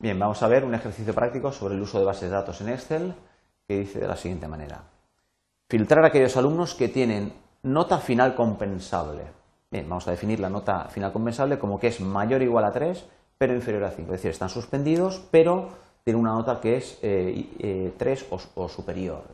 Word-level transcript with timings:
Bien, 0.00 0.18
vamos 0.18 0.42
a 0.42 0.48
ver 0.48 0.64
un 0.64 0.74
ejercicio 0.74 1.14
práctico 1.14 1.52
sobre 1.52 1.74
el 1.74 1.82
uso 1.82 1.98
de 1.98 2.06
bases 2.06 2.30
de 2.30 2.34
datos 2.34 2.58
en 2.62 2.70
Excel 2.70 3.14
que 3.68 3.80
dice 3.80 4.00
de 4.00 4.08
la 4.08 4.16
siguiente 4.16 4.48
manera. 4.48 4.80
Filtrar 5.68 6.02
a 6.02 6.08
aquellos 6.08 6.38
alumnos 6.38 6.74
que 6.74 6.88
tienen 6.88 7.34
nota 7.64 7.98
final 7.98 8.34
compensable. 8.34 9.24
Bien, 9.70 9.86
vamos 9.86 10.08
a 10.08 10.12
definir 10.12 10.40
la 10.40 10.48
nota 10.48 10.88
final 10.88 11.12
compensable 11.12 11.58
como 11.58 11.78
que 11.78 11.88
es 11.88 12.00
mayor 12.00 12.40
o 12.40 12.44
igual 12.44 12.64
a 12.64 12.72
3, 12.72 13.06
pero 13.36 13.54
inferior 13.54 13.84
a 13.84 13.90
5. 13.90 14.06
Es 14.06 14.20
decir, 14.20 14.30
están 14.30 14.48
suspendidos, 14.48 15.22
pero 15.30 15.68
tienen 16.02 16.22
una 16.22 16.32
nota 16.32 16.58
que 16.62 16.78
es 16.78 16.98
3 16.98 17.02
eh, 17.02 17.50
eh, 17.58 18.26
o, 18.54 18.68
superior. 18.70 19.24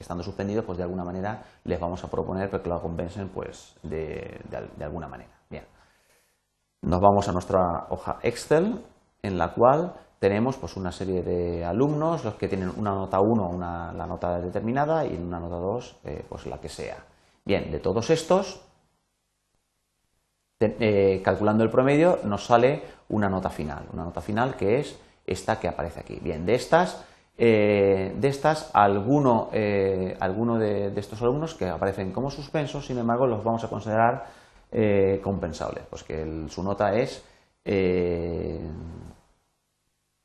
Estando 0.00 0.24
suspendidos, 0.24 0.64
pues 0.64 0.78
de 0.78 0.84
alguna 0.84 1.04
manera 1.04 1.44
les 1.62 1.78
vamos 1.78 2.02
a 2.02 2.10
proponer 2.10 2.50
que 2.50 2.68
lo 2.68 2.82
compensen 2.82 3.28
pues, 3.28 3.76
de, 3.84 4.40
de 4.76 4.84
alguna 4.84 5.06
manera. 5.06 5.30
Bien. 5.48 5.64
Nos 6.82 7.00
vamos 7.00 7.28
a 7.28 7.32
nuestra 7.32 7.86
hoja 7.90 8.18
Excel, 8.24 8.84
en 9.22 9.38
la 9.38 9.54
cual 9.54 9.94
tenemos 10.18 10.56
pues, 10.56 10.76
una 10.76 10.92
serie 10.92 11.22
de 11.22 11.64
alumnos, 11.64 12.24
los 12.24 12.34
que 12.34 12.48
tienen 12.48 12.72
una 12.76 12.90
nota 12.90 13.20
1, 13.20 13.48
una, 13.48 13.92
la 13.92 14.06
nota 14.06 14.40
determinada, 14.40 15.06
y 15.06 15.14
una 15.14 15.38
nota 15.38 15.56
2, 15.56 15.96
eh, 16.04 16.24
pues 16.28 16.46
la 16.46 16.60
que 16.60 16.68
sea. 16.68 16.96
Bien, 17.44 17.70
de 17.70 17.78
todos 17.78 18.10
estos, 18.10 18.60
eh, 20.60 21.20
calculando 21.24 21.62
el 21.62 21.70
promedio, 21.70 22.18
nos 22.24 22.44
sale 22.44 22.82
una 23.10 23.28
nota 23.28 23.48
final, 23.48 23.86
una 23.92 24.04
nota 24.04 24.20
final 24.20 24.56
que 24.56 24.80
es 24.80 24.98
esta 25.24 25.60
que 25.60 25.68
aparece 25.68 26.00
aquí. 26.00 26.18
Bien, 26.20 26.44
de 26.44 26.54
estas, 26.56 27.04
eh, 27.36 28.12
de 28.16 28.28
estas 28.28 28.70
alguno, 28.74 29.50
alguno 30.18 30.58
de, 30.58 30.92
estos 30.96 31.22
alumnos 31.22 31.54
que 31.54 31.68
aparecen 31.68 32.12
como 32.12 32.30
suspensos, 32.30 32.86
sin 32.86 32.98
embargo, 32.98 33.26
los 33.26 33.44
vamos 33.44 33.62
a 33.62 33.68
considerar 33.68 34.26
compensables, 35.22 35.84
pues 35.88 36.02
que 36.02 36.46
su 36.48 36.62
nota 36.62 36.94
es 36.94 37.24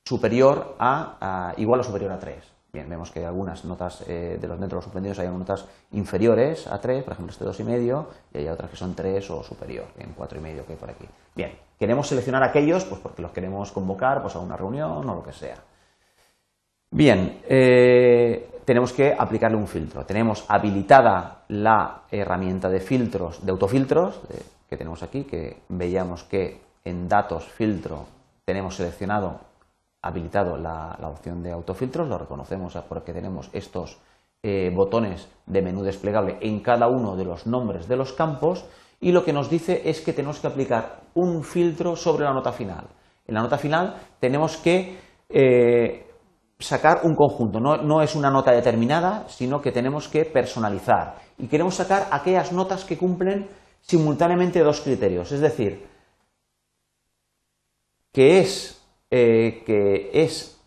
superior 0.04 0.76
a, 0.80 1.54
igual 1.58 1.80
o 1.80 1.84
superior 1.84 2.12
a 2.12 2.20
3. 2.20 2.54
Bien, 2.74 2.90
vemos 2.90 3.12
que 3.12 3.24
algunas 3.24 3.64
notas 3.66 4.04
eh, 4.08 4.38
de 4.42 4.48
los 4.48 4.60
dentro 4.60 4.76
de 4.76 4.80
los 4.80 4.84
suspendidos 4.86 5.20
hay 5.20 5.28
notas 5.28 5.66
inferiores 5.92 6.66
a 6.66 6.82
3, 6.82 7.04
por 7.04 7.14
ejemplo 7.14 7.32
este 7.32 7.46
2,5, 7.46 8.06
y 8.34 8.38
hay 8.40 8.48
otras 8.48 8.72
que 8.72 8.78
son 8.78 8.96
3 8.96 9.30
o 9.30 9.44
superior, 9.44 9.86
en 10.00 10.16
4,5 10.16 10.66
que 10.66 10.74
hay 10.74 10.80
por 10.80 10.90
aquí. 10.90 11.06
Bien, 11.36 11.52
queremos 11.78 12.08
seleccionar 12.08 12.44
aquellos 12.44 12.84
pues 12.86 13.00
porque 13.00 13.22
los 13.22 13.32
queremos 13.32 13.72
convocar 13.72 14.22
pues, 14.24 14.36
a 14.36 14.40
una 14.40 14.58
reunión 14.58 15.08
o 15.08 15.16
lo 15.16 15.24
que 15.24 15.34
sea. 15.34 15.58
Bien, 16.90 17.42
eh, 17.48 18.62
tenemos 18.66 18.92
que 18.92 19.16
aplicarle 19.18 19.58
un 19.58 19.68
filtro. 19.68 20.06
Tenemos 20.06 20.46
habilitada 20.48 21.44
la 21.50 22.04
herramienta 22.10 22.70
de 22.70 22.80
filtros, 22.80 23.46
de 23.46 23.52
autofiltros, 23.52 24.20
que 24.68 24.78
tenemos 24.78 25.04
aquí, 25.04 25.24
que 25.24 25.62
veíamos 25.70 26.24
que 26.24 26.62
en 26.84 27.08
datos 27.08 27.46
filtro 27.46 28.06
tenemos 28.46 28.76
seleccionado 28.76 29.53
habilitado 30.04 30.58
la, 30.58 30.98
opción 31.04 31.42
de 31.42 31.52
autofiltros, 31.52 32.08
lo 32.08 32.18
reconocemos 32.18 32.78
porque 32.88 33.14
tenemos 33.14 33.50
estos 33.54 33.98
eh, 34.44 34.70
botones 34.76 35.30
de 35.46 35.62
menú 35.62 35.82
desplegable 35.82 36.38
en 36.42 36.60
cada 36.60 36.88
uno 36.88 37.16
de 37.16 37.24
los 37.24 37.48
nombres 37.48 37.88
de 37.88 37.96
los 37.96 38.12
campos 38.12 38.66
y 39.00 39.12
lo 39.12 39.24
que 39.24 39.34
nos 39.34 39.50
dice 39.50 39.82
es 39.90 40.02
que 40.02 40.14
tenemos 40.14 40.40
que 40.40 40.48
aplicar 40.48 41.02
un 41.16 41.44
filtro 41.44 41.96
sobre 41.96 42.26
la 42.26 42.34
nota 42.34 42.52
final. 42.52 42.86
En 43.26 43.36
la 43.36 43.42
nota 43.42 43.58
final 43.58 43.96
tenemos 44.20 44.58
que 44.58 44.98
eh, 45.30 46.06
sacar 46.60 47.02
un 47.04 47.16
conjunto, 47.16 47.62
no, 47.62 47.78
no, 47.78 48.02
es 48.02 48.14
una 48.16 48.30
nota 48.30 48.52
determinada, 48.52 49.28
sino 49.30 49.62
que 49.62 49.72
tenemos 49.72 50.10
que 50.10 50.26
personalizar. 50.26 51.16
Y 51.38 51.48
queremos 51.48 51.76
sacar 51.76 52.08
aquellas 52.12 52.52
notas 52.52 52.84
que 52.84 52.98
cumplen 52.98 53.50
simultáneamente 53.80 54.60
dos 54.60 54.82
criterios, 54.82 55.32
es 55.32 55.40
decir, 55.40 55.88
que 58.12 58.40
es 58.40 58.83
eh, 59.16 59.62
que 59.64 60.10
es, 60.12 60.60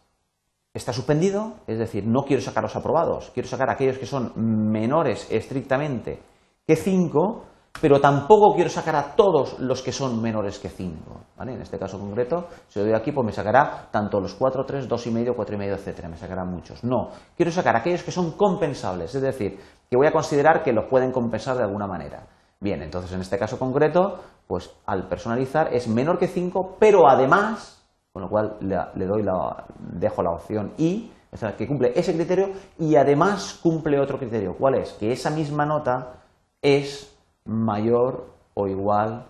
está 0.72 0.92
suspendido, 0.92 1.54
es 1.66 1.80
decir, 1.80 2.06
no 2.06 2.22
quiero 2.22 2.40
sacar 2.40 2.62
los 2.62 2.76
aprobados, 2.76 3.32
quiero 3.34 3.48
sacar 3.48 3.68
aquellos 3.70 3.98
que 3.98 4.06
son 4.06 4.34
menores 4.36 5.26
estrictamente 5.32 6.20
que 6.64 6.76
5, 6.76 7.42
pero 7.80 8.00
tampoco 8.00 8.54
quiero 8.54 8.70
sacar 8.70 8.94
a 8.94 9.16
todos 9.16 9.58
los 9.58 9.82
que 9.82 9.90
son 9.90 10.22
menores 10.22 10.60
que 10.60 10.68
5. 10.68 10.94
En 11.40 11.60
este 11.60 11.76
caso 11.76 11.98
concreto, 11.98 12.46
si 12.68 12.78
lo 12.78 12.84
doy 12.84 12.94
aquí, 12.94 13.10
pues 13.10 13.26
me 13.26 13.32
sacará 13.32 13.88
tanto 13.90 14.20
los 14.20 14.34
4, 14.34 14.64
3, 14.64 14.88
2,5, 14.88 15.34
4,5, 15.34 15.72
etcétera, 15.72 16.08
me 16.08 16.16
sacará 16.16 16.44
muchos. 16.44 16.84
No, 16.84 17.08
quiero 17.36 17.50
sacar 17.50 17.74
aquellos 17.74 18.04
que 18.04 18.12
son 18.12 18.36
compensables, 18.36 19.12
es 19.12 19.22
decir, 19.22 19.58
que 19.90 19.96
voy 19.96 20.06
a 20.06 20.12
considerar 20.12 20.62
que 20.62 20.72
los 20.72 20.84
pueden 20.84 21.10
compensar 21.10 21.56
de 21.56 21.64
alguna 21.64 21.88
manera. 21.88 22.28
Bien, 22.60 22.80
entonces 22.80 23.10
en 23.12 23.22
este 23.22 23.38
caso 23.38 23.58
concreto, 23.58 24.20
pues 24.46 24.70
al 24.86 25.08
personalizar 25.08 25.74
es 25.74 25.88
menor 25.88 26.20
que 26.20 26.28
5, 26.28 26.76
pero 26.78 27.08
además 27.10 27.75
con 28.16 28.22
lo 28.22 28.30
cual 28.30 28.56
le, 28.60 29.04
doy 29.04 29.22
la, 29.22 29.66
dejo 29.78 30.22
la 30.22 30.30
opción 30.30 30.72
I, 30.78 31.12
que 31.58 31.66
cumple 31.66 31.92
ese 31.94 32.14
criterio 32.14 32.48
y 32.78 32.96
además 32.96 33.60
cumple 33.62 34.00
otro 34.00 34.16
criterio. 34.16 34.54
¿Cuál 34.54 34.76
es? 34.76 34.94
Que 34.94 35.12
esa 35.12 35.28
misma 35.28 35.66
nota 35.66 36.14
es 36.62 37.14
mayor 37.44 38.30
o 38.54 38.68
igual 38.68 39.26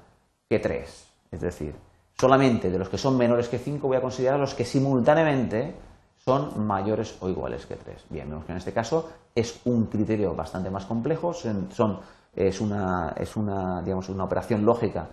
que 0.48 0.60
3. 0.60 1.08
Es 1.32 1.40
decir, 1.40 1.74
solamente 2.16 2.70
de 2.70 2.78
los 2.78 2.88
que 2.88 2.96
son 2.96 3.18
menores 3.18 3.48
que 3.48 3.58
5 3.58 3.88
voy 3.88 3.96
a 3.96 4.00
considerar 4.00 4.38
los 4.38 4.54
que 4.54 4.64
simultáneamente 4.64 5.74
son 6.24 6.64
mayores 6.64 7.16
o 7.18 7.28
iguales 7.28 7.66
que 7.66 7.74
3. 7.74 8.04
Bien, 8.08 8.30
vemos 8.30 8.44
que 8.44 8.52
en 8.52 8.58
este 8.58 8.72
caso 8.72 9.10
es 9.34 9.62
un 9.64 9.86
criterio 9.86 10.32
bastante 10.36 10.70
más 10.70 10.86
complejo, 10.86 11.34
son, 11.34 11.98
es, 12.36 12.60
una, 12.60 13.14
es 13.16 13.34
una, 13.34 13.82
digamos, 13.82 14.08
una 14.10 14.22
operación 14.22 14.64
lógica 14.64 15.08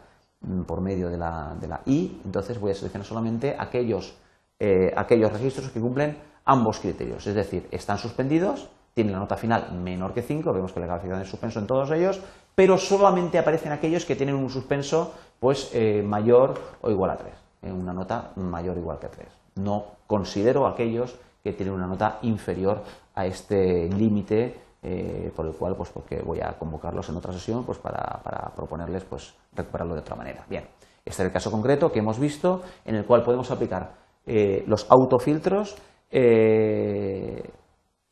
por 0.66 0.82
medio 0.82 1.10
de 1.10 1.18
la, 1.18 1.56
de 1.60 1.68
la 1.68 1.82
I, 1.86 2.22
entonces 2.26 2.60
voy 2.60 2.72
a 2.72 2.76
seleccionar 2.76 3.06
solamente 3.06 3.56
aquellos, 3.58 4.16
eh, 4.60 4.94
aquellos 4.96 5.32
registros 5.32 5.70
que 5.70 5.80
cumplen 5.80 6.18
ambos 6.46 6.80
criterios, 6.80 7.26
es 7.26 7.36
decir, 7.36 7.68
están 7.72 7.98
suspendidos, 7.98 8.70
tienen 8.94 9.14
la 9.14 9.20
nota 9.20 9.38
final 9.38 9.72
menor 9.72 10.14
que 10.14 10.22
5, 10.22 10.54
vemos 10.54 10.72
que 10.72 10.80
la 10.80 10.88
calificación 10.88 11.22
es 11.22 11.30
suspenso 11.30 11.60
en 11.60 11.68
todos 11.68 11.90
ellos, 11.92 12.22
pero 12.56 12.78
solamente 12.78 13.40
aparecen 13.40 13.72
aquellos 13.72 14.06
que 14.06 14.16
tienen 14.16 14.36
un 14.36 14.50
suspenso 14.50 15.14
pues, 15.40 15.72
eh, 15.74 16.04
mayor 16.06 16.60
o 16.82 16.92
igual 16.92 17.12
a 17.12 17.18
3, 17.18 17.34
en 17.64 17.70
eh, 17.70 17.74
una 17.74 17.94
nota 17.94 18.32
mayor 18.36 18.78
o 18.78 18.80
igual 18.80 19.00
que 19.00 19.08
3. 19.08 19.28
No 19.56 19.86
considero 20.06 20.68
aquellos 20.68 21.16
que 21.44 21.54
tienen 21.54 21.74
una 21.74 21.88
nota 21.88 22.20
inferior 22.22 22.84
a 23.16 23.26
este 23.26 23.90
límite 23.90 24.63
eh, 24.84 25.32
por 25.34 25.46
el 25.46 25.54
cual 25.54 25.76
pues 25.78 25.90
porque 25.92 26.22
voy 26.22 26.42
a 26.42 26.58
convocarlos 26.60 27.08
en 27.08 27.16
otra 27.16 27.32
sesión 27.32 27.64
pues 27.64 27.78
para, 27.78 28.22
proponerles 28.54 29.06
pues 29.06 29.34
recuperarlo 29.54 29.94
de 29.94 30.02
otra 30.02 30.16
manera. 30.18 30.46
Bien, 30.50 30.68
este 31.06 31.24
es 31.24 31.28
el 31.28 31.32
caso 31.32 31.50
concreto 31.50 31.90
que 31.90 32.00
hemos 32.00 32.20
visto 32.20 32.62
en 32.84 32.96
el 32.96 33.06
cual 33.06 33.24
podemos 33.24 33.50
aplicar 33.50 33.94
eh, 34.26 34.64
los 34.68 34.86
autofiltros 34.92 35.78
eh, 36.12 37.50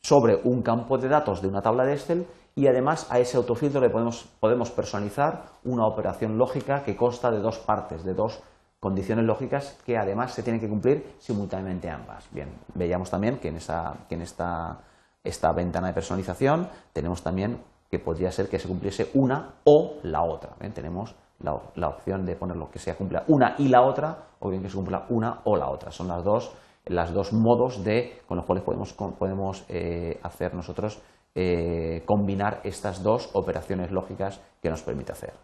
sobre 0.00 0.40
un 0.44 0.62
campo 0.62 0.96
de 0.96 1.08
datos 1.08 1.42
de 1.42 1.48
una 1.48 1.60
tabla 1.60 1.84
de 1.84 1.92
Excel 1.92 2.26
y 2.54 2.66
además 2.66 3.06
a 3.10 3.18
ese 3.18 3.36
autofiltro 3.36 3.80
le 3.80 3.90
podemos, 3.90 4.24
podemos 4.40 4.70
personalizar 4.70 5.44
una 5.64 5.86
operación 5.86 6.38
lógica 6.38 6.82
que 6.84 6.96
consta 6.96 7.30
de 7.30 7.40
dos 7.40 7.58
partes, 7.58 8.02
de 8.02 8.14
dos 8.14 8.42
condiciones 8.80 9.24
lógicas 9.26 9.78
que 9.84 9.96
además 9.96 10.32
se 10.32 10.42
tienen 10.42 10.60
que 10.60 10.68
cumplir 10.68 11.16
simultáneamente 11.18 11.90
ambas. 11.90 12.26
Bien, 12.32 12.48
veíamos 12.74 13.10
también 13.10 13.38
que 13.38 13.48
en, 13.48 13.56
esa, 13.56 13.94
que 14.08 14.14
en 14.16 14.22
esta 14.22 14.80
esta 15.24 15.52
ventana 15.52 15.88
de 15.88 15.94
personalización, 15.94 16.68
tenemos 16.92 17.22
también 17.22 17.62
que 17.90 17.98
podría 17.98 18.32
ser 18.32 18.48
que 18.48 18.58
se 18.58 18.68
cumpliese 18.68 19.10
una 19.14 19.56
o 19.64 19.98
la 20.02 20.22
otra. 20.22 20.56
Tenemos 20.74 21.14
la, 21.40 21.88
opción 21.88 22.24
de 22.24 22.36
poner 22.36 22.56
lo 22.56 22.70
que 22.70 22.78
sea 22.78 22.96
cumpla 22.96 23.24
una 23.28 23.54
y 23.58 23.68
la 23.68 23.82
otra, 23.82 24.16
o 24.40 24.48
bien 24.48 24.62
que 24.62 24.68
se 24.68 24.76
cumpla 24.76 25.06
una 25.10 25.40
o 25.44 25.56
la 25.56 25.68
otra. 25.68 25.90
Son 25.90 26.08
las 26.08 26.24
dos, 26.24 26.52
las 26.86 27.12
dos 27.12 27.32
modos 27.32 27.84
de, 27.84 28.22
con 28.26 28.38
los 28.38 28.46
cuales 28.46 28.64
podemos, 28.64 28.92
podemos 28.94 29.64
eh, 29.68 30.18
hacer 30.22 30.54
nosotros 30.54 31.02
eh, 31.34 32.02
combinar 32.04 32.60
estas 32.64 33.02
dos 33.02 33.30
operaciones 33.34 33.90
lógicas 33.90 34.40
que 34.60 34.70
nos 34.70 34.82
permite 34.82 35.12
hacer. 35.12 35.34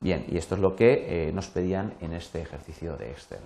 Bien, 0.00 0.26
y 0.28 0.36
esto 0.36 0.56
es 0.56 0.60
lo 0.60 0.74
que 0.74 1.28
eh, 1.28 1.32
nos 1.32 1.48
pedían 1.48 1.94
en 2.00 2.12
este 2.12 2.40
ejercicio 2.40 2.96
de 2.96 3.10
Excel. 3.10 3.40